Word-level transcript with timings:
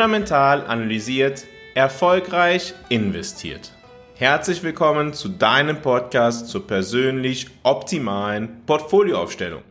fundamental 0.00 0.66
analysiert, 0.66 1.44
erfolgreich 1.74 2.72
investiert. 2.88 3.70
Herzlich 4.14 4.62
willkommen 4.62 5.12
zu 5.12 5.28
deinem 5.28 5.82
Podcast 5.82 6.48
zur 6.48 6.66
persönlich 6.66 7.48
optimalen 7.64 8.64
Portfolioaufstellung. 8.64 9.62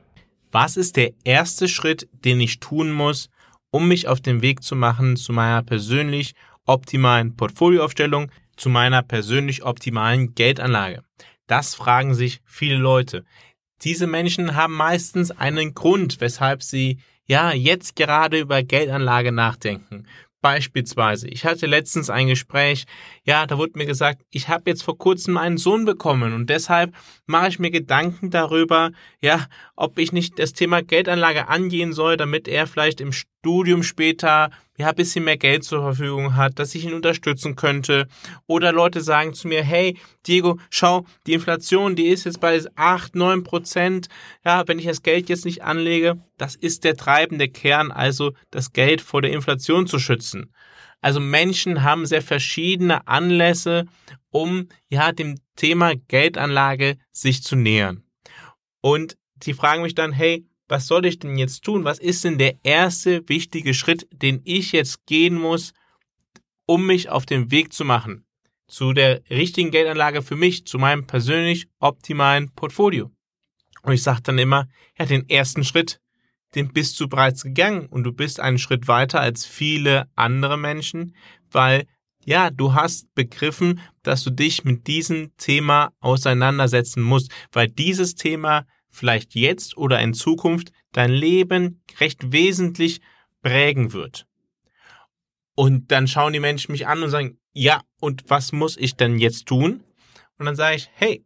Was 0.51 0.77
ist 0.77 0.97
der 0.97 1.13
erste 1.23 1.67
Schritt, 1.67 2.07
den 2.11 2.39
ich 2.41 2.59
tun 2.59 2.91
muss, 2.91 3.31
um 3.71 3.87
mich 3.87 4.07
auf 4.07 4.21
den 4.21 4.43
Weg 4.43 4.61
zu 4.61 4.75
machen 4.75 5.15
zu 5.15 5.33
meiner 5.33 5.63
persönlich 5.63 6.35
optimalen 6.67 7.35
Portfolioaufstellung, 7.35 8.31
zu 8.55 8.69
meiner 8.69 9.01
persönlich 9.01 9.63
optimalen 9.63 10.35
Geldanlage? 10.35 11.01
Das 11.47 11.73
fragen 11.73 12.13
sich 12.13 12.41
viele 12.45 12.77
Leute. 12.77 13.23
Diese 13.81 14.05
Menschen 14.05 14.55
haben 14.55 14.75
meistens 14.75 15.31
einen 15.31 15.73
Grund, 15.73 16.21
weshalb 16.21 16.61
sie 16.61 16.99
ja 17.29 17.53
jetzt 17.53 17.95
gerade 17.95 18.39
über 18.39 18.63
Geldanlage 18.63 19.31
nachdenken. 19.31 20.05
Beispielsweise, 20.41 21.27
ich 21.27 21.45
hatte 21.45 21.65
letztens 21.65 22.09
ein 22.09 22.27
Gespräch, 22.27 22.85
ja, 23.23 23.45
da 23.45 23.57
wurde 23.57 23.73
mir 23.75 23.85
gesagt, 23.85 24.21
ich 24.31 24.47
habe 24.47 24.69
jetzt 24.69 24.83
vor 24.83 24.97
kurzem 24.97 25.37
einen 25.37 25.57
Sohn 25.57 25.83
bekommen 25.83 26.33
und 26.33 26.49
deshalb 26.49 26.95
mache 27.25 27.49
ich 27.49 27.59
mir 27.59 27.71
Gedanken 27.71 28.31
darüber, 28.31 28.91
ja, 29.21 29.47
ob 29.79 29.97
ich 29.97 30.11
nicht 30.11 30.39
das 30.39 30.51
Thema 30.51 30.83
Geldanlage 30.83 31.47
angehen 31.47 31.93
soll, 31.93 32.17
damit 32.17 32.49
er 32.49 32.67
vielleicht 32.67 32.99
im 32.99 33.13
Studium 33.13 33.81
später 33.81 34.49
ja, 34.77 34.89
ein 34.89 34.95
bisschen 34.95 35.23
mehr 35.23 35.37
Geld 35.37 35.63
zur 35.63 35.81
Verfügung 35.81 36.35
hat, 36.35 36.59
dass 36.59 36.75
ich 36.75 36.83
ihn 36.83 36.93
unterstützen 36.93 37.55
könnte. 37.55 38.07
Oder 38.45 38.73
Leute 38.73 38.99
sagen 38.99 39.33
zu 39.33 39.47
mir, 39.47 39.63
hey, 39.63 39.97
Diego, 40.27 40.59
schau, 40.69 41.05
die 41.25 41.33
Inflation, 41.33 41.95
die 41.95 42.07
ist 42.07 42.25
jetzt 42.25 42.41
bei 42.41 42.59
8, 42.75 43.15
9 43.15 43.43
Prozent. 43.43 44.09
Ja, 44.43 44.67
wenn 44.67 44.79
ich 44.79 44.85
das 44.85 45.01
Geld 45.01 45.29
jetzt 45.29 45.45
nicht 45.45 45.63
anlege, 45.63 46.21
das 46.37 46.55
ist 46.55 46.83
der 46.83 46.97
treibende 46.97 47.47
Kern, 47.47 47.89
also 47.91 48.33
das 48.51 48.73
Geld 48.73 48.99
vor 48.99 49.21
der 49.21 49.31
Inflation 49.31 49.87
zu 49.87 49.97
schützen. 49.97 50.53
Also 50.99 51.21
Menschen 51.21 51.83
haben 51.83 52.05
sehr 52.05 52.21
verschiedene 52.21 53.07
Anlässe, 53.07 53.85
um 54.29 54.67
ja 54.89 55.13
dem 55.13 55.39
Thema 55.55 55.93
Geldanlage 56.09 56.97
sich 57.13 57.43
zu 57.43 57.55
nähern. 57.55 58.03
Und 58.81 59.15
sie 59.43 59.53
fragen 59.53 59.83
mich 59.83 59.95
dann, 59.95 60.11
hey, 60.11 60.45
was 60.67 60.87
soll 60.87 61.05
ich 61.05 61.19
denn 61.19 61.37
jetzt 61.37 61.63
tun? 61.63 61.83
Was 61.83 61.99
ist 61.99 62.23
denn 62.23 62.37
der 62.37 62.63
erste 62.63 63.27
wichtige 63.27 63.73
Schritt, 63.73 64.07
den 64.11 64.41
ich 64.45 64.71
jetzt 64.71 65.05
gehen 65.07 65.35
muss, 65.35 65.73
um 66.65 66.85
mich 66.85 67.09
auf 67.09 67.25
den 67.25 67.51
Weg 67.51 67.73
zu 67.73 67.83
machen 67.83 68.25
zu 68.67 68.93
der 68.93 69.23
richtigen 69.31 69.71
Geldanlage 69.71 70.21
für 70.21 70.35
mich, 70.35 70.65
zu 70.65 70.77
meinem 70.77 71.07
persönlich 71.07 71.67
optimalen 71.79 72.51
Portfolio? 72.53 73.11
Und 73.81 73.93
ich 73.93 74.03
sage 74.03 74.21
dann 74.21 74.37
immer, 74.37 74.67
ja, 74.97 75.05
den 75.05 75.27
ersten 75.27 75.63
Schritt, 75.63 75.99
den 76.55 76.71
bist 76.71 76.99
du 76.99 77.07
bereits 77.07 77.43
gegangen 77.43 77.87
und 77.87 78.03
du 78.03 78.11
bist 78.11 78.39
einen 78.39 78.59
Schritt 78.59 78.87
weiter 78.87 79.19
als 79.21 79.45
viele 79.45 80.07
andere 80.15 80.57
Menschen, 80.57 81.15
weil 81.51 81.87
ja, 82.25 82.51
du 82.51 82.73
hast 82.73 83.13
begriffen, 83.15 83.79
dass 84.03 84.23
du 84.23 84.29
dich 84.29 84.63
mit 84.63 84.87
diesem 84.87 85.35
Thema 85.37 85.93
auseinandersetzen 85.99 87.01
musst, 87.01 87.31
weil 87.51 87.69
dieses 87.69 88.15
Thema 88.15 88.65
vielleicht 88.89 89.35
jetzt 89.35 89.77
oder 89.77 89.99
in 89.99 90.13
Zukunft 90.13 90.71
dein 90.91 91.11
Leben 91.11 91.81
recht 91.99 92.31
wesentlich 92.31 93.01
prägen 93.41 93.93
wird. 93.93 94.25
Und 95.55 95.91
dann 95.91 96.07
schauen 96.07 96.33
die 96.33 96.39
Menschen 96.39 96.71
mich 96.71 96.87
an 96.87 97.03
und 97.03 97.09
sagen, 97.09 97.37
ja, 97.53 97.81
und 97.99 98.29
was 98.29 98.51
muss 98.51 98.77
ich 98.77 98.95
denn 98.95 99.19
jetzt 99.19 99.45
tun? 99.45 99.83
Und 100.37 100.45
dann 100.45 100.55
sage 100.55 100.77
ich, 100.77 100.89
hey, 100.93 101.23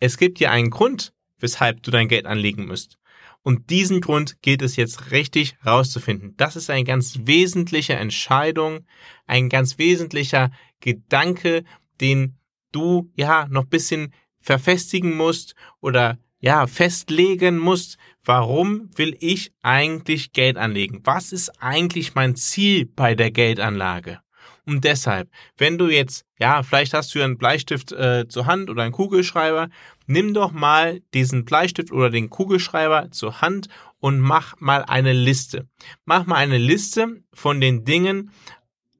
es 0.00 0.16
gibt 0.16 0.40
ja 0.40 0.50
einen 0.50 0.70
Grund, 0.70 1.12
weshalb 1.38 1.82
du 1.82 1.90
dein 1.90 2.08
Geld 2.08 2.26
anlegen 2.26 2.66
musst. 2.66 2.98
Und 3.42 3.70
diesen 3.70 4.00
Grund 4.00 4.42
gilt 4.42 4.60
es 4.60 4.76
jetzt 4.76 5.12
richtig 5.12 5.56
rauszufinden. 5.64 6.34
Das 6.36 6.56
ist 6.56 6.68
eine 6.68 6.84
ganz 6.84 7.20
wesentliche 7.22 7.94
Entscheidung, 7.94 8.86
ein 9.26 9.48
ganz 9.48 9.78
wesentlicher 9.78 10.50
Gedanke, 10.80 11.64
den 12.00 12.36
du 12.72 13.10
ja 13.14 13.46
noch 13.48 13.64
bisschen 13.64 14.12
verfestigen 14.40 15.16
musst 15.16 15.54
oder 15.80 16.18
ja, 16.40 16.66
festlegen 16.66 17.58
musst, 17.58 17.98
warum 18.24 18.90
will 18.96 19.16
ich 19.20 19.52
eigentlich 19.62 20.32
Geld 20.32 20.56
anlegen? 20.56 21.00
Was 21.04 21.32
ist 21.32 21.62
eigentlich 21.62 22.14
mein 22.14 22.34
Ziel 22.34 22.86
bei 22.86 23.14
der 23.14 23.30
Geldanlage? 23.30 24.20
Und 24.66 24.84
deshalb, 24.84 25.28
wenn 25.56 25.78
du 25.78 25.88
jetzt, 25.88 26.24
ja, 26.38 26.62
vielleicht 26.62 26.94
hast 26.94 27.14
du 27.14 27.22
einen 27.22 27.38
Bleistift 27.38 27.92
äh, 27.92 28.28
zur 28.28 28.46
Hand 28.46 28.70
oder 28.70 28.82
einen 28.82 28.92
Kugelschreiber, 28.92 29.68
nimm 30.06 30.34
doch 30.34 30.52
mal 30.52 31.00
diesen 31.14 31.44
Bleistift 31.44 31.92
oder 31.92 32.10
den 32.10 32.30
Kugelschreiber 32.30 33.10
zur 33.10 33.40
Hand 33.40 33.68
und 33.98 34.20
mach 34.20 34.60
mal 34.60 34.84
eine 34.84 35.12
Liste. 35.12 35.68
Mach 36.04 36.26
mal 36.26 36.36
eine 36.36 36.58
Liste 36.58 37.22
von 37.32 37.60
den 37.60 37.84
Dingen, 37.84 38.30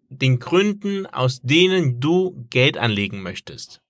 den 0.09 0.41
Gründen, 0.41 1.07
aus 1.07 1.41
denen 1.41 2.01
du 2.01 2.47
Geld 2.51 2.77
anlegen 2.77 3.22
möchtest. 3.22 3.81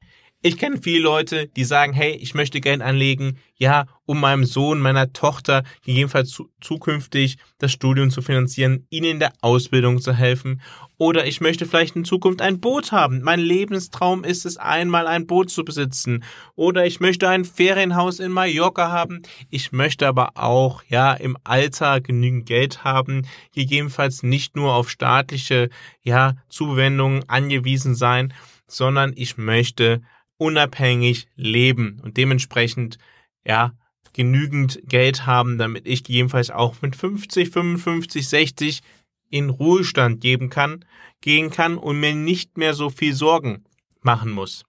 Ich 0.43 0.56
kenne 0.56 0.78
viele 0.81 1.01
Leute, 1.01 1.49
die 1.49 1.65
sagen, 1.65 1.93
hey, 1.93 2.12
ich 2.12 2.33
möchte 2.33 2.62
Geld 2.62 2.81
anlegen, 2.81 3.37
ja, 3.56 3.84
um 4.06 4.21
meinem 4.21 4.47
Sohn, 4.47 4.81
meiner 4.81 5.12
Tochter 5.12 5.65
gegebenenfalls 5.84 6.31
zu, 6.31 6.49
zukünftig 6.62 7.37
das 7.59 7.73
Studium 7.73 8.09
zu 8.09 8.23
finanzieren, 8.23 8.87
ihnen 8.89 9.11
in 9.11 9.19
der 9.19 9.34
Ausbildung 9.43 10.00
zu 10.00 10.15
helfen. 10.15 10.62
Oder 10.97 11.27
ich 11.27 11.43
möchte 11.43 11.67
vielleicht 11.67 11.95
in 11.95 12.06
Zukunft 12.06 12.41
ein 12.41 12.59
Boot 12.59 12.91
haben. 12.91 13.21
Mein 13.21 13.39
Lebenstraum 13.39 14.25
ist 14.25 14.47
es, 14.47 14.56
einmal 14.56 15.06
ein 15.06 15.27
Boot 15.27 15.50
zu 15.50 15.62
besitzen. 15.62 16.25
Oder 16.56 16.87
ich 16.87 17.00
möchte 17.00 17.29
ein 17.29 17.45
Ferienhaus 17.45 18.19
in 18.19 18.33
Mallorca 18.33 18.91
haben. 18.91 19.21
Ich 19.50 19.73
möchte 19.73 20.09
aber 20.09 20.39
auch, 20.39 20.83
ja, 20.89 21.12
im 21.12 21.37
Alter 21.45 22.00
genügend 22.00 22.47
Geld 22.47 22.83
haben, 22.83 23.27
gegebenenfalls 23.55 24.23
nicht 24.23 24.56
nur 24.56 24.75
auf 24.75 24.89
staatliche, 24.89 25.69
ja, 26.03 26.37
Zuwendungen 26.49 27.29
angewiesen 27.29 27.95
sein, 27.95 28.33
sondern 28.67 29.12
ich 29.15 29.37
möchte 29.37 30.00
unabhängig 30.41 31.27
leben 31.37 32.01
und 32.03 32.17
dementsprechend, 32.17 32.99
ja, 33.45 33.75
genügend 34.12 34.81
Geld 34.84 35.27
haben, 35.27 35.59
damit 35.59 35.87
ich 35.87 36.09
jedenfalls 36.09 36.51
auch 36.51 36.81
mit 36.83 36.97
50, 36.97 37.51
55, 37.51 38.28
60 38.28 38.81
in 39.29 39.50
Ruhestand 39.50 40.21
geben 40.21 40.49
kann, 40.50 40.84
gehen 41.21 41.50
kann 41.50 41.77
und 41.77 42.00
mir 42.00 42.15
nicht 42.15 42.56
mehr 42.59 42.75
so 42.75 42.91
viel 42.91 43.15
Sorgen 43.15 43.65
machen 44.00 44.31
muss. 44.33 44.65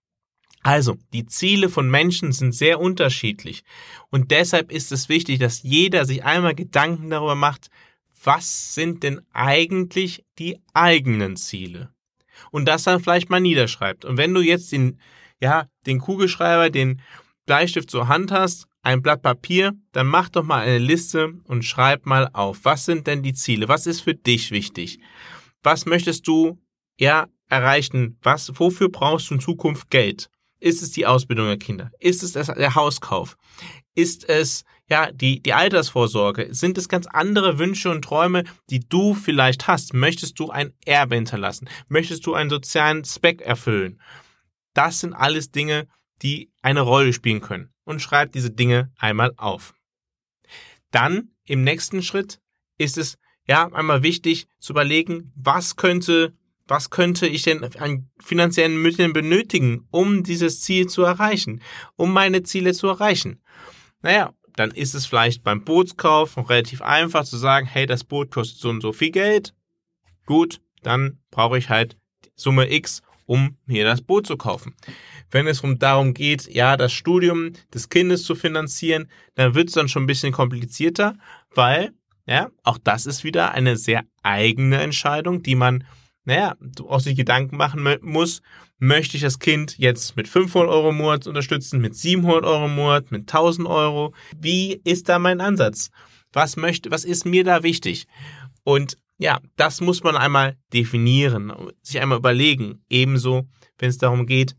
Also, 0.62 0.98
die 1.14 1.26
Ziele 1.26 1.70
von 1.70 1.90
Menschen 1.90 2.34
sind 2.34 2.54
sehr 2.54 2.80
unterschiedlich 2.80 3.64
und 4.10 4.30
deshalb 4.30 4.72
ist 4.72 4.92
es 4.92 5.10
wichtig, 5.10 5.40
dass 5.40 5.64
jeder 5.64 6.06
sich 6.06 6.24
einmal 6.24 6.54
Gedanken 6.54 7.10
darüber 7.10 7.36
macht, 7.36 7.70
was 8.24 8.76
sind 8.76 9.02
denn 9.02 9.22
eigentlich 9.34 10.24
die 10.38 10.60
eigenen 10.74 11.38
Ziele? 11.38 11.92
Und 12.52 12.66
das 12.66 12.84
dann 12.84 13.00
vielleicht 13.00 13.30
mal 13.30 13.40
niederschreibt. 13.40 14.06
Und 14.06 14.18
wenn 14.18 14.34
du 14.34 14.42
jetzt 14.42 14.72
den 14.72 15.00
ja, 15.42 15.68
den 15.86 16.00
Kugelschreiber, 16.00 16.70
den 16.70 17.02
Bleistift 17.46 17.90
zur 17.90 18.08
Hand 18.08 18.32
hast, 18.32 18.68
ein 18.84 19.02
Blatt 19.02 19.22
Papier, 19.22 19.74
dann 19.92 20.08
mach 20.08 20.30
doch 20.30 20.44
mal 20.44 20.62
eine 20.62 20.78
Liste 20.78 21.34
und 21.46 21.66
schreib 21.66 22.06
mal 22.06 22.30
auf. 22.34 22.60
Was 22.64 22.86
sind 22.86 23.08
denn 23.08 23.24
die 23.24 23.34
Ziele? 23.34 23.68
Was 23.68 23.88
ist 23.88 24.02
für 24.02 24.16
dich 24.16 24.52
wichtig? 24.52 25.00
Was 25.64 25.86
möchtest 25.86 26.28
du 26.28 26.60
ja 27.00 27.28
erreichen? 27.50 28.18
Was, 28.24 28.52
wofür 28.60 28.90
brauchst 28.90 29.30
du 29.30 29.36
in 29.36 29.40
Zukunft 29.40 29.90
Geld? 29.90 30.30
Ist 30.60 30.82
es 30.82 30.92
die 30.92 31.06
Ausbildung 31.06 31.48
der 31.48 31.58
Kinder? 31.58 31.92
Ist 32.00 32.24
es 32.24 32.34
der 32.34 32.76
Hauskauf? 32.76 33.36
Ist 33.96 34.28
es 34.30 34.64
ja 34.88 35.12
die, 35.12 35.42
die 35.42 35.54
Altersvorsorge? 35.54 36.50
Sind 36.52 36.78
es 36.78 36.88
ganz 36.88 37.08
andere 37.08 37.58
Wünsche 37.58 37.90
und 37.90 38.04
Träume, 38.04 38.44
die 38.70 38.80
du 38.80 39.16
vielleicht 39.16 39.68
hast? 39.68 39.94
Möchtest 39.94 40.40
du 40.40 40.50
ein 40.50 40.74
Erbe 40.86 41.16
hinterlassen? 41.16 41.68
Möchtest 41.88 42.26
du 42.26 42.36
einen 42.36 42.50
sozialen 42.50 43.04
Zweck 43.04 43.42
erfüllen? 43.42 44.00
Das 44.74 45.00
sind 45.00 45.14
alles 45.14 45.52
Dinge, 45.52 45.88
die 46.22 46.52
eine 46.62 46.82
Rolle 46.82 47.14
spielen 47.14 47.42
können. 47.42 47.74
Und 47.84 48.02
schreib 48.02 48.32
diese 48.32 48.52
Dinge 48.52 48.92
einmal 48.98 49.34
auf. 49.38 49.74
Dann 50.92 51.32
im 51.46 51.64
nächsten 51.64 52.04
Schritt 52.04 52.40
ist 52.78 52.98
es 52.98 53.18
ja 53.48 53.72
einmal 53.74 54.04
wichtig 54.04 54.48
zu 54.60 54.74
überlegen, 54.74 55.32
was 55.36 55.76
könnte, 55.76 56.34
was 56.68 56.90
könnte 56.90 57.28
ich 57.28 57.44
denn 57.44 57.64
an 57.80 58.10
finanziellen 58.20 58.82
Mitteln 58.82 59.14
benötigen, 59.14 59.88
um 59.90 60.24
dieses 60.24 60.62
Ziel 60.62 60.88
zu 60.88 61.04
erreichen, 61.04 61.62
um 61.96 62.14
meine 62.14 62.44
Ziele 62.44 62.74
zu 62.74 62.88
erreichen. 62.88 63.42
Naja, 64.02 64.34
dann 64.56 64.72
ist 64.72 64.94
es 64.94 65.06
vielleicht 65.06 65.44
beim 65.44 65.64
Bootskauf 65.64 66.38
relativ 66.50 66.82
einfach 66.82 67.24
zu 67.24 67.38
sagen, 67.38 67.66
hey, 67.66 67.86
das 67.86 68.04
Boot 68.04 68.32
kostet 68.32 68.60
so 68.60 68.70
und 68.70 68.82
so 68.82 68.94
viel 68.94 69.12
Geld. 69.12 69.54
Gut, 70.26 70.62
dann 70.84 71.20
brauche 71.32 71.58
ich 71.58 71.70
halt 71.70 71.98
Summe 72.36 72.72
X, 72.72 73.02
um 73.26 73.58
mir 73.66 73.86
das 73.86 74.02
Boot 74.02 74.28
zu 74.28 74.38
kaufen. 74.38 74.76
Wenn 75.30 75.48
es 75.48 75.62
darum 75.78 76.14
geht, 76.14 76.54
ja, 76.54 76.78
das 76.78 76.92
Studium 76.92 77.54
des 77.74 77.90
Kindes 77.90 78.24
zu 78.24 78.36
finanzieren, 78.36 79.10
dann 79.36 79.56
wird 79.56 79.70
es 79.70 79.76
dann 79.76 79.88
schon 79.88 80.04
ein 80.04 80.08
bisschen 80.08 80.34
komplizierter, 80.34 81.16
weil, 81.54 81.94
ja, 82.26 82.50
auch 82.64 82.78
das 82.78 83.06
ist 83.06 83.24
wieder 83.24 83.54
eine 83.54 83.78
sehr 83.78 84.04
eigene 84.24 84.82
Entscheidung, 84.82 85.42
die 85.44 85.56
man, 85.56 85.86
naja, 86.26 86.56
auch 86.88 87.00
sich 87.00 87.16
Gedanken 87.16 87.58
machen 87.58 87.88
muss. 88.02 88.42
Möchte 88.78 89.16
ich 89.16 89.24
das 89.24 89.40
Kind 89.40 89.78
jetzt 89.78 90.18
mit 90.18 90.28
500 90.28 90.70
Euro 90.70 90.90
im 90.90 90.98
Monat 90.98 91.28
unterstützen, 91.28 91.82
mit 91.82 91.96
700 91.96 92.44
Euro 92.46 92.66
im 92.66 92.76
Monat, 92.76 93.12
mit 93.12 93.22
1000 93.22 93.68
Euro? 93.68 94.14
Wie 94.38 94.82
ist 94.84 95.08
da 95.08 95.20
mein 95.20 95.40
Ansatz? 95.40 95.92
Was 96.34 96.58
möchte, 96.58 96.92
was 96.92 97.06
ist 97.06 97.26
mir 97.26 97.44
da 97.44 97.64
wichtig? 97.64 98.08
Und 98.64 98.98
ja, 99.22 99.40
das 99.56 99.82
muss 99.82 100.02
man 100.02 100.18
einmal 100.18 100.58
definieren, 100.74 101.54
sich 101.84 102.02
einmal 102.02 102.18
überlegen. 102.18 102.84
Ebenso, 102.90 103.48
wenn 103.78 103.90
es 103.90 104.00
darum 104.00 104.26
geht, 104.26 104.56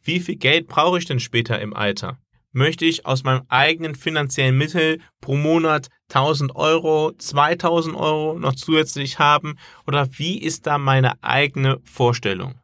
wie 0.00 0.20
viel 0.20 0.36
Geld 0.36 0.68
brauche 0.68 0.98
ich 0.98 1.06
denn 1.06 1.18
später 1.18 1.60
im 1.60 1.74
Alter? 1.74 2.16
Möchte 2.52 2.84
ich 2.84 3.04
aus 3.04 3.24
meinem 3.24 3.42
eigenen 3.48 3.96
finanziellen 3.96 4.56
Mittel 4.56 5.00
pro 5.20 5.34
Monat 5.34 5.88
1000 6.10 6.54
Euro, 6.54 7.14
2000 7.18 7.96
Euro 7.96 8.38
noch 8.38 8.54
zusätzlich 8.54 9.18
haben? 9.18 9.56
Oder 9.88 10.08
wie 10.12 10.40
ist 10.40 10.68
da 10.68 10.78
meine 10.78 11.20
eigene 11.24 11.80
Vorstellung? 11.82 12.54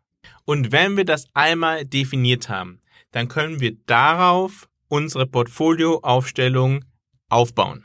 Und 0.45 0.71
wenn 0.71 0.97
wir 0.97 1.05
das 1.05 1.27
einmal 1.35 1.85
definiert 1.85 2.49
haben, 2.51 2.81
dann 3.11 3.27
können 3.27 3.59
wir 3.59 3.75
darauf 3.87 4.69
unsere 4.87 5.27
Portfolioaufstellung 5.27 6.85
aufbauen. 7.29 7.85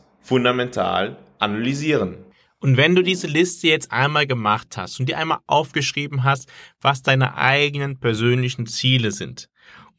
fundamental 0.21 1.17
analysieren. 1.39 2.17
Und 2.59 2.77
wenn 2.77 2.93
du 2.93 3.01
diese 3.01 3.27
Liste 3.27 3.67
jetzt 3.67 3.91
einmal 3.91 4.27
gemacht 4.27 4.77
hast 4.77 4.99
und 4.99 5.09
dir 5.09 5.17
einmal 5.17 5.39
aufgeschrieben 5.47 6.23
hast, 6.23 6.47
was 6.79 7.01
deine 7.01 7.35
eigenen 7.35 7.99
persönlichen 7.99 8.67
Ziele 8.67 9.11
sind 9.11 9.49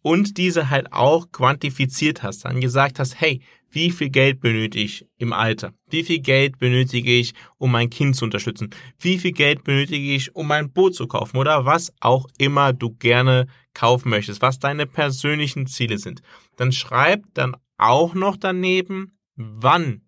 und 0.01 0.39
diese 0.39 0.71
halt 0.71 0.93
auch 0.93 1.33
quantifiziert 1.33 2.23
hast, 2.23 2.45
dann 2.45 2.61
gesagt 2.61 3.01
hast, 3.01 3.21
hey, 3.21 3.41
wie 3.69 3.91
viel 3.91 4.11
Geld 4.11 4.41
benötige 4.41 4.85
ich 4.85 5.07
im 5.17 5.33
Alter? 5.33 5.73
Wie 5.89 6.05
viel 6.05 6.21
Geld 6.21 6.59
benötige 6.59 7.11
ich, 7.11 7.33
um 7.57 7.73
mein 7.73 7.89
Kind 7.91 8.15
zu 8.15 8.27
unterstützen? 8.27 8.71
Wie 9.01 9.19
viel 9.19 9.33
Geld 9.33 9.65
benötige 9.65 10.15
ich, 10.15 10.37
um 10.37 10.51
ein 10.51 10.71
Boot 10.71 10.95
zu 10.95 11.07
kaufen? 11.07 11.39
Oder 11.39 11.65
was 11.65 11.93
auch 12.01 12.29
immer 12.39 12.73
du 12.75 12.91
gerne 12.91 13.47
kaufen 13.73 14.11
möchtest, 14.11 14.43
was 14.43 14.59
deine 14.59 14.87
persönlichen 14.87 15.67
Ziele 15.67 15.99
sind. 15.99 16.21
Dann 16.57 16.71
schreib 16.71 17.25
dann 17.33 17.57
auch 17.79 18.15
noch 18.15 18.37
daneben, 18.37 19.19
wann 19.37 20.03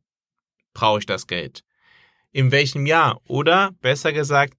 brauche 0.74 0.98
ich 0.98 1.06
das 1.06 1.26
Geld? 1.26 1.62
In 2.32 2.50
welchem 2.50 2.84
Jahr? 2.84 3.20
Oder 3.26 3.72
besser 3.80 4.12
gesagt, 4.12 4.54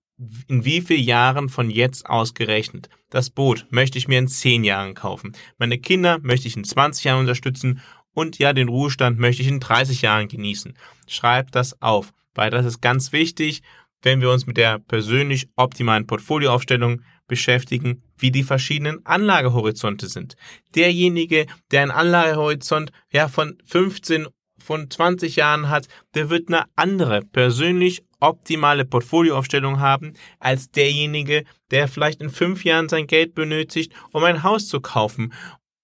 in 0.48 0.64
wie 0.64 0.82
vielen 0.82 1.04
Jahren 1.04 1.50
von 1.50 1.70
jetzt 1.70 2.10
ausgerechnet? 2.10 2.90
Das 3.10 3.30
Boot 3.30 3.68
möchte 3.70 3.98
ich 3.98 4.08
mir 4.08 4.20
in 4.20 4.28
10 4.28 4.64
Jahren 4.64 4.94
kaufen. 4.94 5.36
Meine 5.58 5.78
Kinder 5.78 6.20
möchte 6.22 6.48
ich 6.48 6.56
in 6.56 6.64
20 6.64 7.04
Jahren 7.04 7.20
unterstützen 7.20 7.82
und 8.14 8.40
ja, 8.40 8.54
den 8.54 8.70
Ruhestand 8.70 9.20
möchte 9.20 9.42
ich 9.42 9.50
in 9.50 9.60
30 9.60 10.02
Jahren 10.02 10.30
genießen. 10.30 10.78
Schreib 11.08 11.52
das 11.52 11.82
auf, 11.82 12.14
weil 12.34 12.50
das 12.50 12.66
ist 12.66 12.82
ganz 12.82 13.12
wichtig, 13.12 13.62
wenn 14.02 14.22
wir 14.22 14.32
uns 14.32 14.46
mit 14.46 14.56
der 14.56 14.80
persönlich 14.80 15.50
optimalen 15.56 16.08
Portfolioaufstellung 16.08 17.02
beschäftigen, 17.28 18.04
wie 18.18 18.32
die 18.32 18.44
verschiedenen 18.44 19.06
Anlagehorizonte 19.06 20.08
sind. 20.08 20.36
Derjenige, 20.76 21.48
der 21.72 21.82
einen 21.82 21.92
Anlagehorizont 21.92 22.92
ja, 23.12 23.28
von 23.28 23.58
15 23.66 24.28
von 24.66 24.90
20 24.90 25.36
Jahren 25.36 25.70
hat, 25.70 25.88
der 26.14 26.30
wird 26.30 26.48
eine 26.48 26.64
andere, 26.76 27.22
persönlich 27.22 28.04
optimale 28.20 28.86
Portfolioaufstellung 28.86 29.80
haben, 29.80 30.14
als 30.40 30.72
derjenige, 30.72 31.44
der 31.72 31.88
vielleicht 31.88 32.22
in 32.22 32.30
fünf 32.30 32.66
Jahren 32.66 32.90
sein 32.90 33.08
Geld 33.08 33.36
benötigt, 33.36 33.94
um 34.12 34.24
ein 34.24 34.44
Haus 34.44 34.68
zu 34.68 34.82
kaufen. 34.82 35.34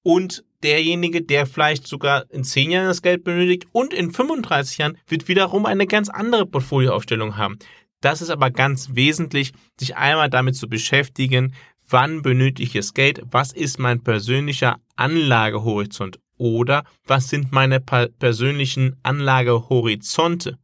Und 0.04 0.44
derjenige, 0.63 1.22
der 1.22 1.45
vielleicht 1.45 1.88
sogar 1.88 2.25
in 2.31 2.44
zehn 2.44 2.72
Jahren 2.72 2.88
das 2.88 3.01
Geld 3.01 3.24
benötigt 3.24 3.68
und 3.72 3.94
in 3.94 4.12
35 4.12 4.78
Jahren 4.80 4.98
wird 5.07 5.28
wiederum 5.28 5.66
eine 5.66 5.88
ganz 5.88 6.10
andere 6.10 6.45
Portfolioaufstellung 6.45 7.38
haben. 7.38 7.60
Das 8.01 8.22
ist 8.22 8.31
aber 8.31 8.50
ganz 8.50 8.89
wesentlich, 8.94 9.54
sich 9.80 9.95
einmal 9.95 10.30
damit 10.30 10.56
zu 10.56 10.68
beschäftigen, 10.68 11.54
wann 11.88 12.22
benötige 12.22 12.63
ich 12.63 12.74
das 12.74 12.94
Geld, 12.94 13.22
was 13.30 13.51
ist 13.51 13.78
mein 13.78 14.01
persönlicher 14.01 14.78
Anlagehorizont 14.95 16.19
oder 16.41 16.85
was 17.05 17.29
sind 17.29 17.51
meine 17.51 17.79
persönlichen 17.79 18.95
Anlagehorizonte. 19.03 20.57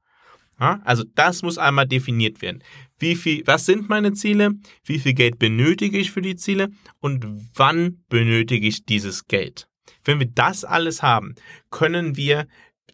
Ja, 0.60 0.82
also 0.84 1.04
das 1.14 1.44
muss 1.44 1.60
einmal 1.60 1.86
definiert 1.86 2.42
werden. 2.42 2.64
Wie 2.98 3.16
viel, 3.16 3.46
was 3.46 3.68
sind 3.68 3.88
meine 3.88 4.14
Ziele? 4.14 4.54
Wie 4.84 4.98
viel 4.98 5.14
Geld 5.14 5.38
benötige 5.38 6.00
ich 6.00 6.10
für 6.10 6.24
die 6.24 6.36
Ziele? 6.36 6.70
Und 7.00 7.28
wann 7.54 8.04
benötige 8.10 8.68
ich 8.68 8.86
dieses 8.86 9.28
Geld? 9.28 9.68
Wenn 10.04 10.20
wir 10.20 10.26
das 10.26 10.66
alles 10.66 11.04
haben, 11.04 11.36
können 11.70 12.18
wir 12.18 12.48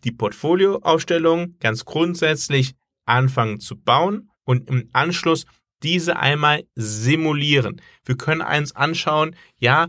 die 0.04 0.12
Portfolioaufstellung 0.12 1.56
ganz 1.62 1.86
grundsätzlich 1.86 2.74
anfangen 3.06 3.62
zu 3.62 3.78
bauen 3.80 4.30
und 4.44 4.70
im 4.70 4.90
Anschluss 4.92 5.46
diese 5.84 6.18
einmal 6.18 6.66
simulieren. 6.76 7.82
Wir 8.04 8.18
können 8.18 8.42
eins 8.42 8.76
anschauen, 8.76 9.38
ja, 9.58 9.88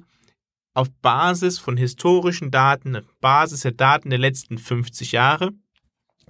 auf 0.75 0.89
Basis 1.01 1.59
von 1.59 1.77
historischen 1.77 2.51
Daten, 2.51 2.97
auf 2.97 3.17
Basis 3.21 3.61
der 3.61 3.73
Daten 3.73 4.11
der 4.11 4.19
letzten 4.19 4.59
50 4.59 5.13
Jahre, 5.13 5.53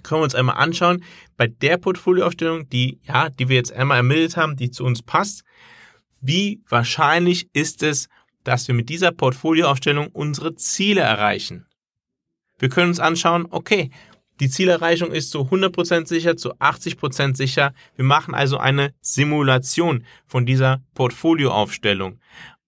können 0.03 0.21
wir 0.21 0.25
uns 0.25 0.35
einmal 0.35 0.57
anschauen, 0.57 1.03
bei 1.37 1.47
der 1.47 1.79
Portfolioaufstellung, 1.79 2.69
die, 2.69 3.01
ja, 3.05 3.31
die 3.31 3.49
wir 3.49 3.57
jetzt 3.57 3.73
einmal 3.73 3.97
ermittelt 3.97 4.37
haben, 4.37 4.57
die 4.57 4.71
zu 4.71 4.85
uns 4.85 5.03
passt, 5.03 5.45
wie 6.21 6.63
wahrscheinlich 6.69 7.49
ist 7.55 7.83
es, 7.83 8.09
dass 8.45 8.69
wir 8.69 8.75
mit 8.75 8.91
dieser 8.91 9.13
Portfolioaufstellung 9.13 10.09
unsere 10.09 10.55
Ziele 10.55 11.01
erreichen. 11.01 11.67
Wir 12.59 12.69
können 12.69 12.89
uns 12.89 13.01
anschauen, 13.01 13.47
okay, 13.51 13.91
die 14.41 14.51
Zielerreichung 14.51 15.13
ist 15.13 15.31
zu 15.31 15.43
100% 15.43 16.07
sicher, 16.07 16.37
zu 16.37 16.55
80% 16.55 17.37
sicher. 17.37 17.73
Wir 17.95 18.05
machen 18.05 18.35
also 18.35 18.59
eine 18.59 18.93
Simulation 19.01 20.05
von 20.27 20.45
dieser 20.45 20.83
Portfolioaufstellung. 20.95 22.19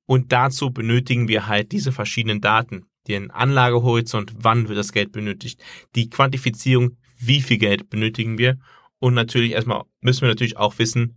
Und 0.07 0.33
dazu 0.33 0.71
benötigen 0.71 1.29
wir 1.29 1.47
halt 1.47 1.73
diese 1.73 1.93
verschiedenen 1.93 2.41
Daten. 2.41 2.87
Den 3.09 3.31
Anlagehorizont, 3.31 4.33
wann 4.39 4.69
wird 4.69 4.79
das 4.79 4.93
Geld 4.93 5.13
benötigt, 5.13 5.63
die 5.95 6.09
Quantifizierung, 6.09 6.97
wie 7.19 7.41
viel 7.41 7.59
Geld 7.59 7.91
benötigen 7.91 8.39
wir 8.39 8.59
und 8.99 9.15
natürlich 9.15 9.53
erstmal 9.53 9.85
müssen 10.01 10.23
wir 10.23 10.29
natürlich 10.29 10.57
auch 10.57 10.79
wissen, 10.79 11.17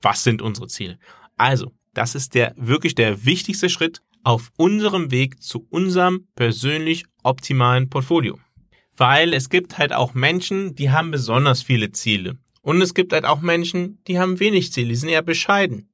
was 0.00 0.24
sind 0.24 0.42
unsere 0.42 0.68
Ziele. 0.68 0.98
Also, 1.36 1.72
das 1.94 2.14
ist 2.14 2.34
der 2.34 2.54
wirklich 2.56 2.94
der 2.94 3.24
wichtigste 3.24 3.68
Schritt 3.68 4.02
auf 4.22 4.52
unserem 4.56 5.10
Weg 5.10 5.42
zu 5.42 5.66
unserem 5.70 6.26
persönlich 6.34 7.04
optimalen 7.22 7.88
Portfolio. 7.88 8.38
Weil 8.96 9.34
es 9.34 9.50
gibt 9.50 9.78
halt 9.78 9.92
auch 9.92 10.14
Menschen, 10.14 10.74
die 10.74 10.90
haben 10.90 11.10
besonders 11.10 11.62
viele 11.62 11.92
Ziele. 11.92 12.38
Und 12.62 12.80
es 12.80 12.94
gibt 12.94 13.12
halt 13.12 13.24
auch 13.24 13.40
Menschen, 13.40 14.02
die 14.06 14.18
haben 14.18 14.40
wenig 14.40 14.72
Ziele, 14.72 14.88
die 14.88 14.96
sind 14.96 15.10
eher 15.10 15.22
bescheiden. 15.22 15.88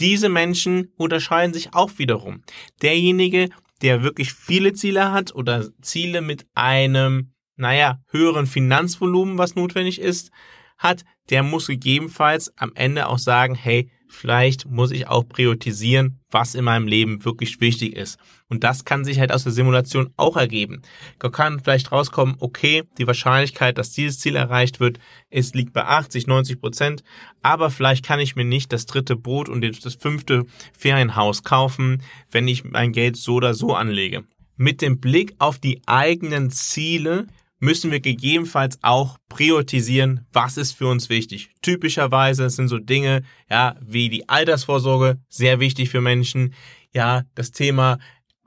Diese 0.00 0.28
Menschen 0.28 0.92
unterscheiden 0.96 1.52
sich 1.52 1.74
auch 1.74 1.92
wiederum. 1.98 2.42
Derjenige, 2.82 3.48
der 3.82 4.02
wirklich 4.02 4.32
viele 4.32 4.72
Ziele 4.72 5.12
hat 5.12 5.34
oder 5.34 5.68
Ziele 5.80 6.20
mit 6.20 6.46
einem, 6.54 7.32
naja, 7.56 8.00
höheren 8.08 8.46
Finanzvolumen, 8.46 9.38
was 9.38 9.54
notwendig 9.54 10.00
ist, 10.00 10.30
hat, 10.78 11.04
der 11.30 11.42
muss 11.42 11.66
gegebenenfalls 11.66 12.56
am 12.56 12.72
Ende 12.74 13.08
auch 13.08 13.18
sagen, 13.18 13.54
hey, 13.54 13.90
vielleicht 14.08 14.66
muss 14.66 14.90
ich 14.90 15.06
auch 15.06 15.28
priorisieren, 15.28 16.20
was 16.30 16.54
in 16.54 16.64
meinem 16.64 16.86
Leben 16.86 17.24
wirklich 17.24 17.60
wichtig 17.60 17.94
ist. 17.96 18.18
Und 18.48 18.64
das 18.64 18.84
kann 18.84 19.04
sich 19.04 19.20
halt 19.20 19.32
aus 19.32 19.44
der 19.44 19.52
Simulation 19.52 20.10
auch 20.16 20.36
ergeben. 20.36 20.82
Da 21.18 21.28
kann 21.28 21.60
vielleicht 21.60 21.92
rauskommen, 21.92 22.36
okay, 22.40 22.84
die 22.98 23.06
Wahrscheinlichkeit, 23.06 23.78
dass 23.78 23.92
dieses 23.92 24.18
Ziel 24.18 24.36
erreicht 24.36 24.80
wird, 24.80 24.98
ist, 25.30 25.54
liegt 25.54 25.72
bei 25.72 25.84
80, 25.84 26.26
90 26.26 26.60
Prozent. 26.60 27.02
Aber 27.42 27.70
vielleicht 27.70 28.04
kann 28.04 28.20
ich 28.20 28.36
mir 28.36 28.44
nicht 28.44 28.72
das 28.72 28.86
dritte 28.86 29.16
Boot 29.16 29.48
und 29.48 29.62
das 29.84 29.94
fünfte 29.94 30.44
Ferienhaus 30.76 31.42
kaufen, 31.42 32.02
wenn 32.30 32.48
ich 32.48 32.64
mein 32.64 32.92
Geld 32.92 33.16
so 33.16 33.34
oder 33.34 33.54
so 33.54 33.74
anlege. 33.74 34.24
Mit 34.56 34.82
dem 34.82 34.98
Blick 34.98 35.34
auf 35.38 35.58
die 35.58 35.82
eigenen 35.86 36.50
Ziele 36.50 37.26
müssen 37.60 37.90
wir 37.90 38.00
gegebenenfalls 38.00 38.78
auch 38.82 39.18
priorisieren, 39.28 40.26
was 40.32 40.56
ist 40.56 40.72
für 40.72 40.86
uns 40.86 41.08
wichtig. 41.08 41.50
Typischerweise 41.62 42.48
sind 42.50 42.68
so 42.68 42.78
Dinge, 42.78 43.22
ja, 43.50 43.76
wie 43.80 44.08
die 44.08 44.28
Altersvorsorge 44.28 45.18
sehr 45.28 45.60
wichtig 45.60 45.90
für 45.90 46.00
Menschen. 46.00 46.54
Ja, 46.94 47.22
das 47.34 47.52
Thema 47.52 47.98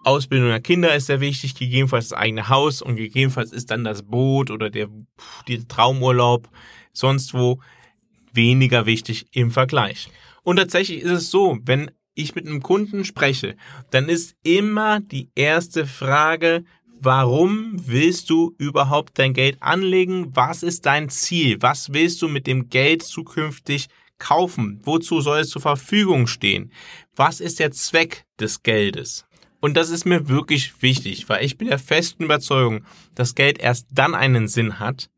Ausbildung 0.03 0.49
der 0.49 0.61
Kinder 0.61 0.95
ist 0.95 1.07
sehr 1.07 1.21
wichtig, 1.21 1.55
gegebenenfalls 1.55 2.09
das 2.09 2.17
eigene 2.17 2.49
Haus 2.49 2.81
und 2.81 2.95
gegebenenfalls 2.95 3.51
ist 3.51 3.69
dann 3.69 3.83
das 3.83 4.03
Boot 4.03 4.49
oder 4.49 4.69
der, 4.69 4.87
der 5.47 5.67
Traumurlaub 5.67 6.49
sonst 6.93 7.33
wo 7.33 7.59
weniger 8.33 8.85
wichtig 8.85 9.27
im 9.31 9.51
Vergleich. 9.51 10.09
Und 10.43 10.57
tatsächlich 10.57 11.01
ist 11.01 11.11
es 11.11 11.31
so, 11.31 11.59
wenn 11.63 11.91
ich 12.13 12.35
mit 12.35 12.45
einem 12.45 12.61
Kunden 12.61 13.05
spreche, 13.05 13.55
dann 13.91 14.09
ist 14.09 14.35
immer 14.43 14.99
die 14.99 15.29
erste 15.35 15.85
Frage, 15.85 16.65
warum 17.01 17.75
willst 17.87 18.29
du 18.29 18.55
überhaupt 18.57 19.17
dein 19.19 19.33
Geld 19.33 19.61
anlegen? 19.61 20.35
Was 20.35 20.63
ist 20.63 20.85
dein 20.85 21.09
Ziel? 21.09 21.57
Was 21.61 21.93
willst 21.93 22.21
du 22.21 22.27
mit 22.27 22.47
dem 22.47 22.69
Geld 22.69 23.03
zukünftig 23.03 23.87
kaufen? 24.19 24.79
Wozu 24.83 25.19
soll 25.19 25.39
es 25.39 25.49
zur 25.49 25.61
Verfügung 25.61 26.27
stehen? 26.27 26.71
Was 27.15 27.41
ist 27.41 27.59
der 27.59 27.71
Zweck 27.71 28.25
des 28.39 28.63
Geldes? 28.63 29.25
Und 29.59 29.75
das 29.75 29.89
ist 29.89 30.05
mir 30.05 30.27
wirklich 30.27 30.81
wichtig, 30.81 31.27
weil 31.27 31.43
ich 31.43 31.57
bin 31.57 31.67
der 31.67 31.79
festen 31.79 32.23
Überzeugung, 32.23 32.83
dass 33.15 33.35
Geld 33.35 33.59
erst 33.59 33.87
dann 33.91 34.15
einen 34.15 34.47
Sinn 34.47 34.79
hat, 34.79 35.09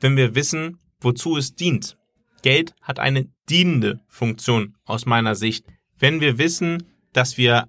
wenn 0.00 0.16
wir 0.16 0.34
wissen, 0.34 0.78
wozu 1.00 1.36
es 1.36 1.54
dient. 1.54 1.96
Geld 2.42 2.74
hat 2.82 2.98
eine 2.98 3.28
dienende 3.48 4.00
Funktion 4.06 4.76
aus 4.84 5.06
meiner 5.06 5.34
Sicht. 5.34 5.66
Wenn 5.98 6.20
wir 6.20 6.38
wissen, 6.38 6.84
dass 7.12 7.36
wir 7.36 7.68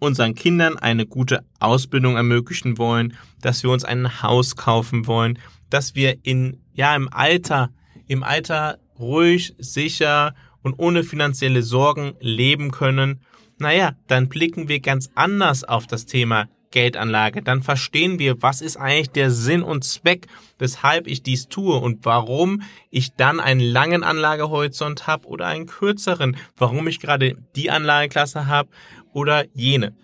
unseren 0.00 0.34
Kindern 0.34 0.76
eine 0.76 1.06
gute 1.06 1.44
Ausbildung 1.60 2.16
ermöglichen 2.16 2.78
wollen, 2.78 3.16
dass 3.40 3.62
wir 3.62 3.70
uns 3.70 3.84
ein 3.84 4.22
Haus 4.22 4.56
kaufen 4.56 5.06
wollen, 5.06 5.38
dass 5.68 5.94
wir 5.94 6.16
in, 6.24 6.60
ja, 6.72 6.96
im 6.96 7.08
Alter, 7.12 7.70
im 8.08 8.24
Alter 8.24 8.78
ruhig, 8.98 9.54
sicher 9.58 10.34
und 10.62 10.74
ohne 10.78 11.04
finanzielle 11.04 11.62
Sorgen 11.62 12.14
leben 12.20 12.70
können, 12.72 13.20
naja, 13.58 13.92
dann 14.06 14.28
blicken 14.28 14.68
wir 14.68 14.80
ganz 14.80 15.10
anders 15.14 15.64
auf 15.64 15.86
das 15.86 16.06
Thema 16.06 16.48
Geldanlage. 16.70 17.42
Dann 17.42 17.62
verstehen 17.62 18.18
wir, 18.18 18.42
was 18.42 18.62
ist 18.62 18.76
eigentlich 18.76 19.10
der 19.10 19.30
Sinn 19.30 19.62
und 19.62 19.84
Zweck, 19.84 20.28
weshalb 20.58 21.06
ich 21.06 21.22
dies 21.22 21.48
tue 21.48 21.76
und 21.76 22.04
warum 22.04 22.62
ich 22.90 23.14
dann 23.14 23.40
einen 23.40 23.60
langen 23.60 24.02
Anlagehorizont 24.02 25.06
habe 25.06 25.26
oder 25.26 25.46
einen 25.46 25.66
kürzeren, 25.66 26.36
warum 26.56 26.86
ich 26.88 27.00
gerade 27.00 27.36
die 27.56 27.70
Anlageklasse 27.70 28.46
habe 28.46 28.70
oder 29.12 29.46
jene. 29.54 29.94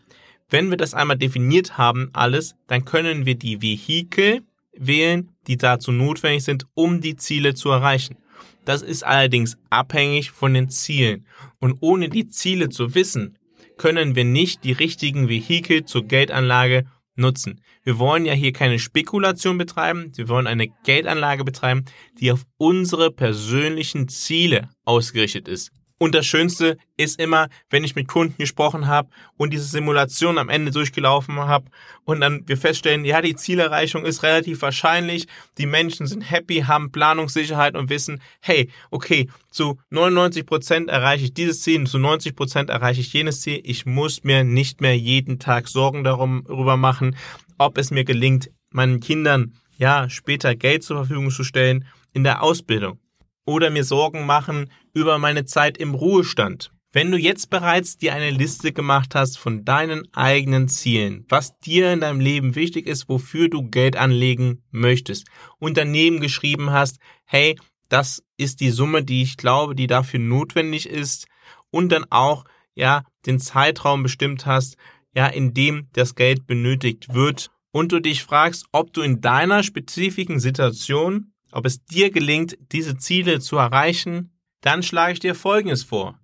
Wenn 0.49 0.71
wir 0.71 0.77
das 0.77 0.95
einmal 0.95 1.19
definiert 1.19 1.77
haben, 1.77 2.11
alles, 2.13 2.55
dann 2.69 2.85
können 2.85 3.27
wir 3.27 3.35
die 3.35 3.63
Vehikel 3.63 4.43
wählen, 4.73 5.33
die 5.47 5.57
dazu 5.57 5.93
notwendig 5.93 6.45
sind, 6.45 6.67
um 6.75 7.01
die 7.01 7.17
Ziele 7.17 7.55
zu 7.55 7.71
erreichen. 7.71 8.17
Das 8.65 8.83
ist 8.83 9.05
allerdings 9.05 9.57
abhängig 9.71 10.31
von 10.31 10.55
den 10.55 10.69
Zielen. 10.69 11.27
Und 11.61 11.79
ohne 11.81 12.09
die 12.09 12.29
Ziele 12.29 12.69
zu 12.69 12.95
wissen, 12.95 13.39
können 13.77 14.15
wir 14.15 14.25
nicht 14.25 14.65
die 14.65 14.73
richtigen 14.73 15.29
Vehikel 15.29 15.85
zur 15.85 16.05
Geldanlage 16.05 16.87
nutzen. 17.15 17.61
Wir 17.83 17.99
wollen 17.99 18.25
ja 18.25 18.33
hier 18.33 18.53
keine 18.53 18.79
Spekulation 18.79 19.59
betreiben, 19.59 20.13
wir 20.17 20.29
wollen 20.29 20.47
eine 20.47 20.69
Geldanlage 20.85 21.45
betreiben, 21.45 21.85
die 22.21 22.33
auf 22.33 22.45
unsere 22.57 23.11
persönlichen 23.11 24.09
Ziele 24.09 24.69
ausgerichtet 24.85 25.49
ist. 25.49 25.71
Und 25.99 26.15
das 26.15 26.27
Schönste 26.27 26.77
ist 26.99 27.19
immer, 27.19 27.49
wenn 27.71 27.83
ich 27.83 27.95
mit 27.95 28.07
Kunden 28.07 28.37
gesprochen 28.37 28.87
habe 28.87 29.09
und 29.39 29.53
diese 29.53 29.65
Simulation 29.65 30.37
am 30.37 30.51
Ende 30.51 30.71
durchgelaufen 30.71 31.37
habe 31.37 31.71
und 32.05 32.21
dann 32.21 32.47
wir 32.47 32.59
feststellen, 32.59 33.07
ja, 33.07 33.23
die 33.23 33.35
Zielerreichung 33.35 34.05
ist 34.05 34.23
relativ 34.23 34.61
wahrscheinlich, 34.61 35.27
die 35.57 35.65
Menschen 35.65 36.07
sind 36.07 36.31
happy, 36.31 36.65
haben 36.67 36.93
Planungssicherheit 36.93 37.77
und 37.77 37.89
wissen, 37.89 38.21
hey, 38.41 38.69
okay, 38.91 39.29
zu 39.51 39.79
99 39.89 40.45
Prozent 40.45 40.91
erreiche 40.91 41.25
ich 41.25 41.35
dieses 41.35 41.63
Ziel, 41.63 41.87
zu 41.87 41.99
90 41.99 42.37
Prozent 42.37 42.69
erreiche 42.69 43.01
ich 43.01 43.13
jenes 43.15 43.41
Ziel. 43.41 43.61
Ich 43.65 43.87
muss 43.87 44.23
mir 44.23 44.45
nicht 44.45 44.83
mehr 44.83 44.97
jeden 44.99 45.39
Tag 45.39 45.67
Sorgen 45.67 46.05
darum, 46.05 46.45
darüber 46.47 46.77
machen, 46.77 47.17
ob 47.57 47.79
es 47.79 47.91
mir 47.91 48.05
gelingt, 48.05 48.51
meinen 48.71 49.01
Kindern 49.01 49.55
ja 49.79 50.11
später 50.11 50.55
Geld 50.55 50.83
zur 50.83 50.99
Verfügung 50.99 51.31
zu 51.31 51.43
stellen 51.43 51.87
in 52.13 52.23
der 52.23 52.43
Ausbildung 52.43 52.99
oder 53.47 53.71
mir 53.71 53.85
Sorgen 53.85 54.27
machen 54.27 54.71
über 54.93 55.19
meine 55.19 55.47
Zeit 55.47 55.79
im 55.79 55.95
Ruhestand. 55.95 56.73
Wenn 56.93 57.11
du 57.11 57.19
jetzt 57.19 57.51
bereits 57.51 57.99
dir 57.99 58.15
eine 58.15 58.31
Liste 58.31 58.73
gemacht 58.73 59.15
hast 59.15 59.39
von 59.39 59.65
deinen 59.65 60.09
eigenen 60.15 60.69
Zielen, 60.69 61.27
was 61.29 61.59
dir 61.59 61.93
in 61.93 62.01
deinem 62.01 62.21
Leben 62.21 62.55
wichtig 62.55 62.87
ist, 62.87 63.09
wofür 63.09 63.49
du 63.49 63.69
Geld 63.69 63.97
anlegen 63.97 64.63
möchtest 64.71 65.27
und 65.59 65.77
daneben 65.77 66.21
geschrieben 66.21 66.71
hast, 66.71 66.99
hey, 67.25 67.59
das 67.89 68.23
ist 68.37 68.61
die 68.61 68.71
Summe, 68.71 69.05
die 69.05 69.23
ich 69.23 69.37
glaube, 69.37 69.75
die 69.75 69.87
dafür 69.87 70.21
notwendig 70.21 70.89
ist 70.89 71.27
und 71.71 71.91
dann 71.91 72.07
auch, 72.11 72.45
ja, 72.75 73.05
den 73.27 73.41
Zeitraum 73.41 74.03
bestimmt 74.03 74.47
hast, 74.47 74.77
ja, 75.15 75.27
in 75.27 75.55
dem 75.55 75.89
das 75.93 76.15
Geld 76.15 76.47
benötigt 76.47 77.13
wird 77.15 77.51
und 77.73 77.93
du 77.93 78.01
dich 78.01 78.23
fragst, 78.23 78.67
ob 78.73 78.93
du 78.93 79.03
in 79.03 79.21
deiner 79.21 79.63
spezifischen 79.63 80.41
Situation 80.41 81.33
ob 81.57 81.65
es 81.65 81.83
dir 81.87 82.11
gelingt, 82.11 82.59
diese 82.71 82.99
Ziele 82.99 83.41
zu 83.41 83.57
erreichen, 83.57 84.39
dann 84.61 84.83
schlage 84.83 85.15
ich 85.15 85.21
dir 85.21 85.35
Folgendes 85.35 85.85
vor. 85.85 86.21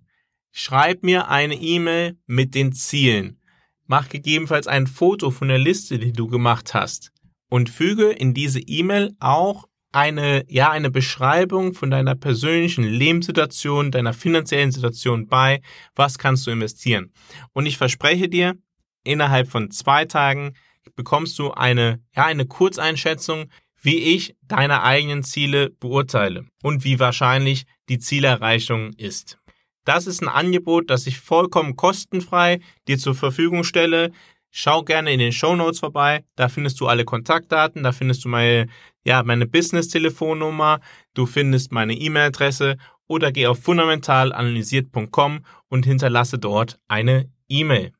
Schreib 0.51 1.01
mir 1.01 1.27
eine 1.27 1.55
E-Mail 1.55 2.19
mit 2.27 2.53
den 2.53 2.71
Zielen. 2.71 3.41
Mach 3.87 4.09
gegebenenfalls 4.09 4.67
ein 4.67 4.85
Foto 4.85 5.31
von 5.31 5.47
der 5.47 5.57
Liste, 5.57 5.97
die 5.97 6.13
du 6.13 6.27
gemacht 6.27 6.75
hast 6.75 7.11
und 7.49 7.71
füge 7.71 8.11
in 8.11 8.35
diese 8.35 8.59
E-Mail 8.59 9.15
auch 9.19 9.67
eine, 9.91 10.45
ja, 10.49 10.69
eine 10.69 10.91
Beschreibung 10.91 11.73
von 11.73 11.89
deiner 11.89 12.13
persönlichen 12.13 12.83
Lebenssituation, 12.83 13.89
deiner 13.89 14.13
finanziellen 14.13 14.71
Situation 14.71 15.25
bei. 15.27 15.61
Was 15.95 16.19
kannst 16.19 16.45
du 16.45 16.51
investieren? 16.51 17.11
Und 17.53 17.65
ich 17.65 17.79
verspreche 17.79 18.29
dir, 18.29 18.53
innerhalb 19.03 19.49
von 19.49 19.71
zwei 19.71 20.05
Tagen 20.05 20.53
bekommst 20.95 21.39
du 21.39 21.51
eine, 21.51 22.03
ja, 22.15 22.25
eine 22.25 22.45
Kurzeinschätzung, 22.45 23.49
wie 23.83 23.97
ich 24.15 24.35
deine 24.41 24.81
eigenen 24.81 25.23
Ziele 25.23 25.69
beurteile 25.69 26.45
und 26.63 26.83
wie 26.85 26.99
wahrscheinlich 26.99 27.65
die 27.89 27.99
Zielerreichung 27.99 28.93
ist. 28.93 29.37
Das 29.85 30.07
ist 30.07 30.21
ein 30.21 30.29
Angebot, 30.29 30.89
das 30.89 31.05
ich 31.05 31.19
vollkommen 31.19 31.75
kostenfrei 31.75 32.61
dir 32.87 32.97
zur 32.97 33.13
Verfügung 33.13 33.65
stelle. 33.65 34.11
Schau 34.49 34.83
gerne 34.83 35.11
in 35.11 35.19
den 35.19 35.33
Show 35.33 35.55
Notes 35.55 35.79
vorbei. 35.79 36.23
Da 36.37 36.47
findest 36.47 36.79
du 36.79 36.87
alle 36.87 37.03
Kontaktdaten, 37.03 37.83
da 37.83 37.91
findest 37.91 38.23
du 38.23 38.29
meine, 38.29 38.67
ja, 39.03 39.21
meine 39.23 39.45
Business-Telefonnummer, 39.45 40.79
du 41.13 41.25
findest 41.25 41.73
meine 41.73 41.93
E-Mail-Adresse 41.93 42.77
oder 43.07 43.33
geh 43.33 43.47
auf 43.47 43.61
fundamentalanalysiert.com 43.61 45.45
und 45.67 45.85
hinterlasse 45.85 46.39
dort 46.39 46.79
eine 46.87 47.29
E-Mail. 47.49 47.91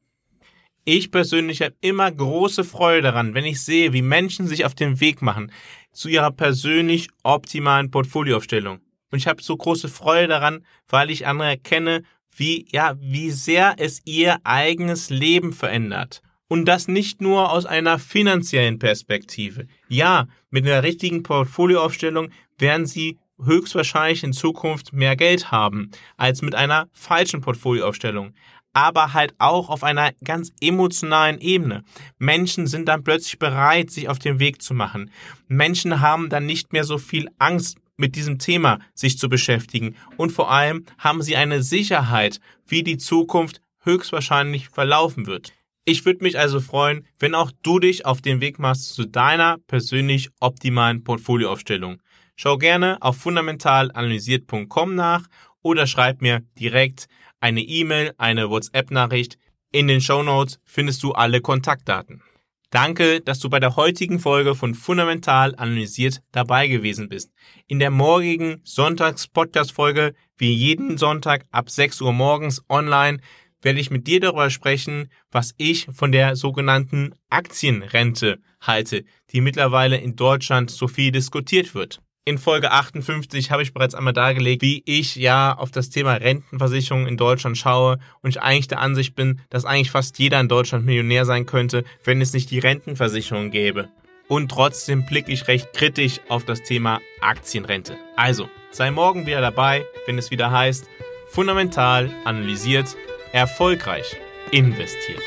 Ich 0.86 1.12
persönlich 1.12 1.62
habe 1.62 1.75
immer 1.80 2.12
große 2.12 2.66
Freude 2.66 3.04
daran, 3.04 3.34
wenn 3.34 3.46
ich 3.46 3.62
sehe, 3.62 3.94
wie 3.94 4.02
Menschen 4.02 4.48
sich 4.48 4.66
auf 4.66 4.75
den 4.75 5.00
Weg 5.00 5.22
machen 5.22 5.50
zu 5.94 6.10
ihrer 6.10 6.32
persönlich 6.32 7.08
optimalen 7.24 7.90
Portfolioaufstellung. 7.90 8.80
Und 9.10 9.18
ich 9.18 9.28
habe 9.28 9.42
so 9.42 9.56
große 9.56 9.88
Freude 9.88 10.28
daran, 10.28 10.66
weil 10.90 11.10
ich 11.10 11.25
andere 11.25 11.48
erkenne, 11.48 12.04
wie, 12.36 12.68
ja, 12.70 12.96
wie 13.00 13.32
sehr 13.32 13.75
es 13.78 14.02
ihr 14.04 14.38
eigenes 14.44 15.10
Leben 15.10 15.54
verändert. 15.54 16.22
Und 16.50 16.66
das 16.66 16.90
nicht 16.90 17.22
nur 17.22 17.52
aus 17.52 17.66
einer 17.66 17.98
finanziellen 17.98 18.78
Perspektive. 18.78 19.68
Ja, 19.88 20.28
mit 20.50 20.66
einer 20.66 20.84
richtigen 20.84 21.24
Portfolioaufstellung 21.24 22.30
werden 22.58 22.86
sie 22.86 23.20
höchstwahrscheinlich 23.42 24.24
in 24.24 24.34
Zukunft 24.34 24.92
mehr 24.92 25.16
Geld 25.16 25.50
haben 25.52 25.92
als 26.18 26.42
mit 26.42 26.56
einer 26.56 26.90
falschen 26.92 27.40
Portfolioaufstellung 27.40 28.34
aber 28.74 29.13
halt 29.13 29.34
auch 29.38 29.70
auf 29.70 29.84
einer 29.84 30.12
ganz 30.24 30.51
emotionalen 30.60 31.39
Ebene. 31.39 31.84
Menschen 32.18 32.68
sind 32.68 32.88
dann 32.88 33.03
plötzlich 33.03 33.39
bereit, 33.39 33.92
sich 33.92 34.10
auf 34.10 34.20
den 34.20 34.39
Weg 34.39 34.62
zu 34.62 34.74
machen. 34.74 35.12
Menschen 35.48 36.01
haben 36.01 36.30
dann 36.30 36.46
nicht 36.46 36.74
mehr 36.74 36.84
so 36.84 36.98
viel 36.98 37.30
Angst, 37.38 37.77
mit 37.96 38.15
diesem 38.15 38.39
Thema 38.39 38.80
sich 38.96 39.18
zu 39.18 39.30
beschäftigen. 39.30 39.96
Und 40.18 40.32
vor 40.32 40.51
allem 40.51 40.86
haben 40.98 41.22
sie 41.22 41.36
eine 41.36 41.62
Sicherheit, 41.62 42.39
wie 42.68 42.84
die 42.84 42.98
Zukunft 42.98 43.62
höchstwahrscheinlich 43.84 44.70
verlaufen 44.70 45.27
wird. 45.27 45.53
Ich 45.86 46.06
würde 46.06 46.24
mich 46.24 46.39
also 46.39 46.62
freuen, 46.62 47.06
wenn 47.20 47.36
auch 47.36 47.51
du 47.62 47.80
dich 47.80 48.06
auf 48.06 48.22
den 48.22 48.39
Weg 48.39 48.58
machst 48.58 48.94
zu 48.94 49.06
deiner 49.06 49.58
persönlich 49.68 50.30
optimalen 50.39 51.03
Portfolioaufstellung. 51.03 52.01
Schau 52.36 52.58
gerne 52.58 52.98
auf 53.01 53.18
fundamentalanalysiert.com 53.18 54.96
nach 54.96 55.27
oder 55.62 55.86
schreib 55.86 56.22
mir 56.22 56.42
direkt 56.58 57.08
eine 57.44 57.62
E-Mail, 57.62 58.14
eine 58.18 58.50
WhatsApp-Nachricht. 58.50 59.38
In 59.74 59.88
den 59.88 60.00
Show 60.00 60.24
Notes 60.24 60.60
findest 60.64 61.04
du 61.04 61.12
alle 61.12 61.42
Kontaktdaten. 61.42 62.24
Danke, 62.70 63.20
dass 63.20 63.40
du 63.40 63.50
bei 63.50 63.60
der 63.60 63.76
heutigen 63.76 64.18
Folge 64.18 64.56
von 64.56 64.74
Fundamental 64.74 65.54
Analysiert 65.58 66.22
dabei 66.32 66.68
gewesen 66.68 67.10
bist. 67.10 67.34
In 67.68 67.80
der 67.80 67.92
morgigen 67.92 68.62
Sonntags-Podcast-Folge, 68.64 70.14
wie 70.38 70.54
jeden 70.54 70.98
Sonntag 70.98 71.46
ab 71.52 71.70
6 71.70 72.00
Uhr 72.00 72.14
morgens 72.14 72.64
online, 72.70 73.20
werde 73.62 73.82
ich 73.82 73.92
mit 73.92 74.08
dir 74.08 74.22
darüber 74.22 74.50
sprechen, 74.50 75.10
was 75.30 75.54
ich 75.58 75.88
von 75.92 76.14
der 76.14 76.38
sogenannten 76.38 77.14
Aktienrente 77.30 78.40
halte, 78.62 79.04
die 79.32 79.42
mittlerweile 79.42 79.98
in 79.98 80.16
Deutschland 80.16 80.72
so 80.72 80.88
viel 80.88 81.12
diskutiert 81.12 81.76
wird. 81.76 82.03
In 82.25 82.38
Folge 82.38 82.72
58 82.72 83.51
habe 83.51 83.63
ich 83.63 83.74
bereits 83.74 83.96
einmal 83.96 84.13
dargelegt, 84.13 84.62
wie 84.62 84.82
ich 84.86 85.18
ja 85.18 85.58
auf 85.58 85.72
das 85.72 85.89
Thema 85.89 86.13
Rentenversicherung 86.13 87.06
in 87.06 87.18
Deutschland 87.18 87.58
schaue 87.58 88.00
und 88.22 88.30
ich 88.30 88.42
eigentlich 88.42 88.70
der 88.70 88.80
Ansicht 88.80 89.13
bin, 89.13 89.42
dass 89.50 89.65
eigentlich 89.65 89.92
fast 89.92 90.18
jeder 90.20 90.39
in 90.39 90.48
Deutschland 90.48 90.86
Millionär 90.86 91.25
sein 91.25 91.46
könnte, 91.46 91.84
wenn 92.06 92.22
es 92.22 92.32
nicht 92.32 92.50
die 92.50 92.60
Rentenversicherung 92.60 93.51
gäbe. 93.51 93.89
Und 94.30 94.50
trotzdem 94.50 95.06
blicke 95.06 95.34
ich 95.34 95.50
recht 95.50 95.74
kritisch 95.74 96.22
auf 96.30 96.46
das 96.46 96.63
Thema 96.63 97.01
Aktienrente. 97.20 97.98
Also, 98.15 98.50
sei 98.72 98.89
morgen 98.89 99.25
wieder 99.25 99.42
dabei, 99.42 99.86
wenn 100.06 100.18
es 100.18 100.32
wieder 100.32 100.50
heißt, 100.50 100.86
fundamental 101.27 102.10
analysiert 102.24 102.96
erfolgreich 103.34 104.15
investiert. 104.51 105.24